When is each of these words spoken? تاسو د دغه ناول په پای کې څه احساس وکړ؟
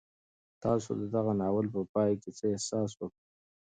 تاسو 0.63 0.89
د 0.99 1.03
دغه 1.15 1.31
ناول 1.41 1.65
په 1.75 1.81
پای 1.93 2.11
کې 2.21 2.29
څه 2.37 2.45
احساس 2.53 2.91
وکړ؟ 2.95 3.17